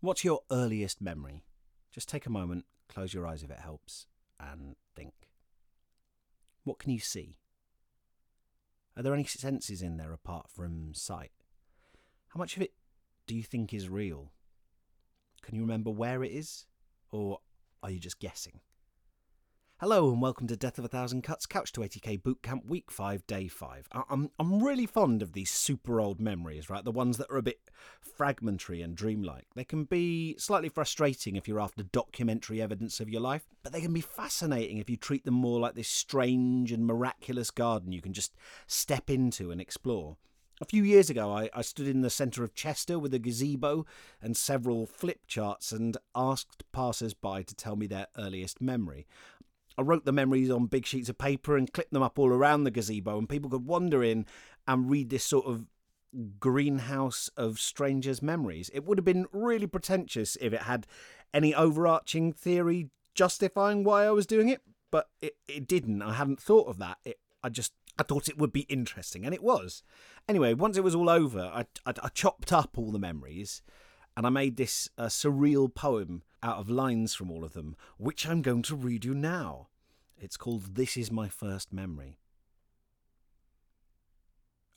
[0.00, 1.42] What's your earliest memory?
[1.90, 4.06] Just take a moment, close your eyes if it helps,
[4.38, 5.12] and think.
[6.62, 7.38] What can you see?
[8.96, 11.32] Are there any senses in there apart from sight?
[12.28, 12.74] How much of it
[13.26, 14.30] do you think is real?
[15.42, 16.66] Can you remember where it is?
[17.10, 17.40] Or
[17.82, 18.60] are you just guessing?
[19.80, 23.24] Hello and welcome to Death of a Thousand Cuts Couch to 80k Bootcamp Week 5
[23.28, 23.86] Day 5.
[23.92, 26.84] I- I'm I'm really fond of these super old memories, right?
[26.84, 27.60] The ones that are a bit
[28.00, 29.46] fragmentary and dreamlike.
[29.54, 33.80] They can be slightly frustrating if you're after documentary evidence of your life, but they
[33.80, 38.02] can be fascinating if you treat them more like this strange and miraculous garden you
[38.02, 38.34] can just
[38.66, 40.16] step into and explore.
[40.60, 43.86] A few years ago, I, I stood in the centre of Chester with a gazebo
[44.20, 49.06] and several flip charts and asked passers by to tell me their earliest memory.
[49.78, 52.64] I wrote the memories on big sheets of paper and clipped them up all around
[52.64, 54.26] the gazebo, and people could wander in
[54.66, 55.66] and read this sort of
[56.40, 58.70] greenhouse of strangers' memories.
[58.74, 60.86] It would have been really pretentious if it had
[61.32, 66.02] any overarching theory justifying why I was doing it, but it, it didn't.
[66.02, 66.98] I hadn't thought of that.
[67.04, 69.84] It, I just I thought it would be interesting, and it was.
[70.28, 73.62] Anyway, once it was all over, I, I, I chopped up all the memories
[74.18, 78.26] and I made this uh, surreal poem out of lines from all of them, which
[78.26, 79.68] I'm going to read you now.
[80.20, 82.18] It's called This Is My First Memory.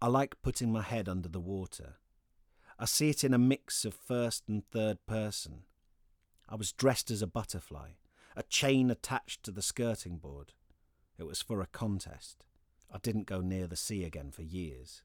[0.00, 1.96] I like putting my head under the water.
[2.78, 5.64] I see it in a mix of first and third person.
[6.48, 7.90] I was dressed as a butterfly,
[8.34, 10.54] a chain attached to the skirting board.
[11.18, 12.46] It was for a contest.
[12.90, 15.02] I didn't go near the sea again for years.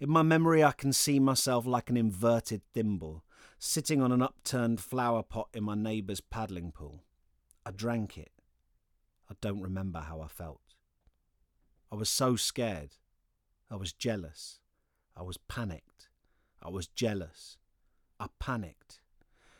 [0.00, 3.22] In my memory, I can see myself like an inverted thimble,
[3.58, 7.04] sitting on an upturned flower pot in my neighbour's paddling pool.
[7.66, 8.32] I drank it.
[9.30, 10.62] I don't remember how I felt.
[11.92, 12.96] I was so scared.
[13.70, 14.60] I was jealous.
[15.14, 16.08] I was panicked.
[16.62, 17.58] I was jealous.
[18.18, 19.00] I panicked.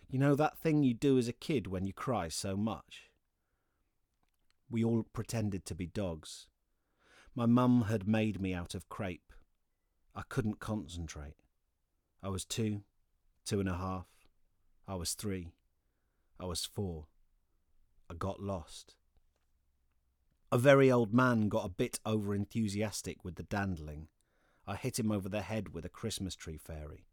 [0.08, 3.10] You know that thing you do as a kid when you cry so much?
[4.70, 6.46] We all pretended to be dogs.
[7.34, 9.29] My mum had made me out of crepe.
[10.14, 11.36] I couldn't concentrate.
[12.22, 12.82] I was two,
[13.44, 14.06] two and a half.
[14.86, 15.52] I was three.
[16.38, 17.06] I was four.
[18.10, 18.96] I got lost.
[20.52, 24.08] A very old man got a bit over enthusiastic with the dandling.
[24.66, 27.06] I hit him over the head with a Christmas tree fairy.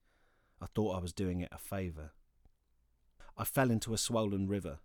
[0.59, 2.13] I thought I was doing it a favour.
[3.37, 4.79] I fell into a swollen river.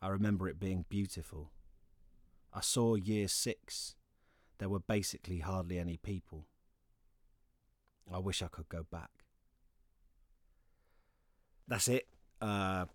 [0.00, 1.50] I remember it being beautiful.
[2.52, 3.94] I saw year six.
[4.56, 6.46] There were basically hardly any people.
[8.12, 9.10] I wish I could go back.
[11.68, 12.06] That's it.
[12.40, 12.86] Uh,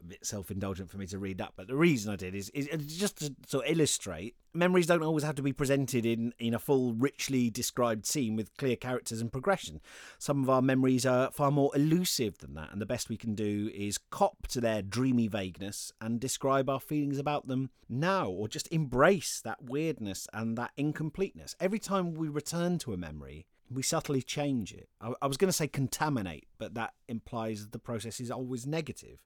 [0.00, 2.96] a bit self-indulgent for me to read that, but the reason I did is, is
[2.96, 4.34] just to sort of illustrate.
[4.54, 8.56] Memories don't always have to be presented in in a full, richly described scene with
[8.56, 9.80] clear characters and progression.
[10.18, 13.34] Some of our memories are far more elusive than that, and the best we can
[13.34, 18.48] do is cop to their dreamy vagueness and describe our feelings about them now, or
[18.48, 21.54] just embrace that weirdness and that incompleteness.
[21.60, 24.88] Every time we return to a memory, we subtly change it.
[25.00, 29.22] I, I was going to say contaminate, but that implies the process is always negative.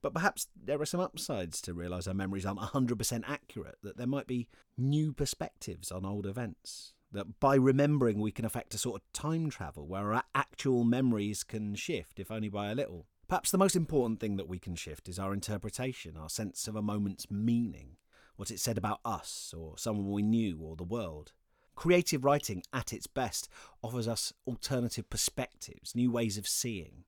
[0.00, 4.06] But perhaps there are some upsides to realise our memories aren't 100% accurate, that there
[4.06, 6.94] might be new perspectives on old events.
[7.10, 11.42] That by remembering, we can affect a sort of time travel where our actual memories
[11.42, 13.06] can shift, if only by a little.
[13.28, 16.76] Perhaps the most important thing that we can shift is our interpretation, our sense of
[16.76, 17.96] a moment's meaning,
[18.36, 21.32] what it said about us, or someone we knew, or the world.
[21.78, 23.48] Creative writing, at its best,
[23.84, 27.04] offers us alternative perspectives, new ways of seeing.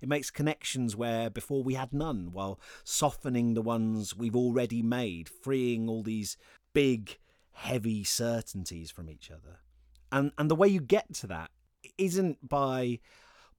[0.00, 5.28] It makes connections where before we had none, while softening the ones we've already made,
[5.28, 6.36] freeing all these
[6.72, 7.18] big,
[7.50, 9.58] heavy certainties from each other.
[10.12, 11.50] And and the way you get to that
[11.98, 13.00] isn't by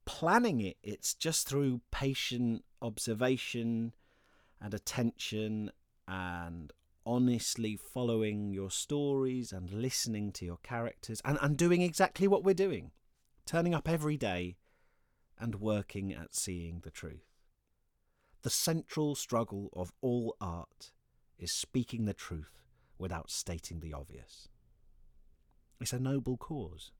[0.06, 3.94] planning it, it's just through patient observation
[4.62, 5.72] and attention
[6.07, 6.72] and
[7.06, 12.53] honestly following your stories and listening to your characters and, and doing exactly what we're
[12.53, 12.91] doing.
[13.46, 14.58] Turning up every day
[15.40, 17.34] and working at seeing the truth.
[18.44, 20.92] The central struggle of all art
[21.38, 22.63] is speaking the truth
[22.98, 24.48] without stating the obvious.
[25.80, 26.92] It's a noble cause.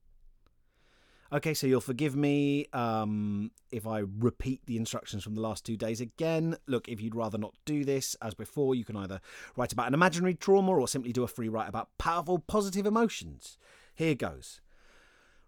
[1.34, 5.76] Okay, so you'll forgive me um, if I repeat the instructions from the last two
[5.76, 6.58] days again.
[6.68, 9.20] Look, if you'd rather not do this, as before, you can either
[9.58, 13.58] write about an imaginary trauma or simply do a free write about powerful positive emotions.
[13.96, 14.62] Here goes.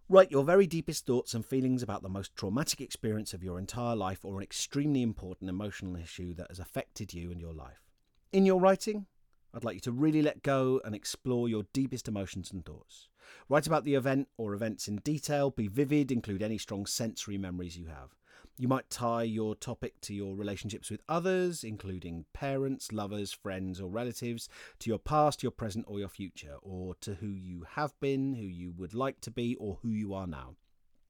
[0.09, 3.95] Write your very deepest thoughts and feelings about the most traumatic experience of your entire
[3.95, 7.91] life or an extremely important emotional issue that has affected you and your life.
[8.33, 9.05] In your writing,
[9.53, 13.07] I'd like you to really let go and explore your deepest emotions and thoughts.
[13.49, 17.77] Write about the event or events in detail, be vivid, include any strong sensory memories
[17.77, 18.15] you have.
[18.57, 23.89] You might tie your topic to your relationships with others, including parents, lovers, friends, or
[23.89, 24.47] relatives,
[24.79, 28.45] to your past, your present, or your future, or to who you have been, who
[28.45, 30.55] you would like to be, or who you are now.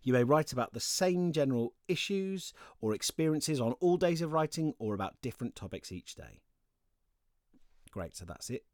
[0.01, 4.73] You may write about the same general issues or experiences on all days of writing
[4.79, 6.41] or about different topics each day.
[7.91, 8.65] Great, so that's it.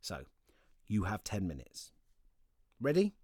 [0.00, 0.24] So,
[0.88, 1.92] you have 10 minutes.
[2.82, 3.14] Ready?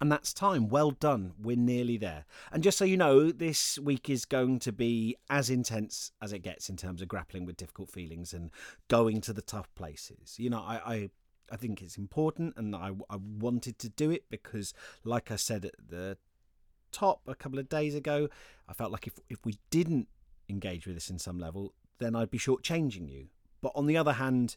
[0.00, 0.68] And that's time.
[0.68, 1.32] Well done.
[1.40, 2.26] We're nearly there.
[2.52, 6.40] And just so you know, this week is going to be as intense as it
[6.40, 8.50] gets in terms of grappling with difficult feelings and
[8.88, 10.38] going to the tough places.
[10.38, 11.10] You know, I, I
[11.50, 14.74] I think it's important, and I, I wanted to do it because,
[15.04, 16.18] like I said at the
[16.92, 18.28] top a couple of days ago,
[18.68, 20.08] I felt like if if we didn't
[20.48, 23.28] engage with this in some level, then I'd be shortchanging you.
[23.62, 24.56] But on the other hand,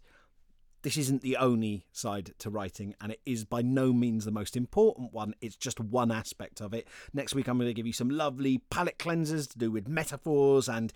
[0.81, 4.55] this isn't the only side to writing, and it is by no means the most
[4.55, 5.33] important one.
[5.41, 6.87] It's just one aspect of it.
[7.13, 10.69] Next week, I'm going to give you some lovely palette cleansers to do with metaphors
[10.69, 10.93] and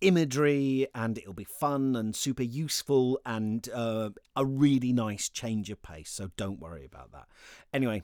[0.00, 5.82] imagery and it'll be fun and super useful and uh, a really nice change of
[5.82, 6.10] pace.
[6.10, 7.26] So don't worry about that.
[7.72, 8.02] Anyway,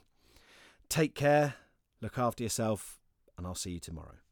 [0.89, 1.55] take care,
[2.01, 2.99] look after yourself,
[3.37, 4.24] and I'll see you tomorrow.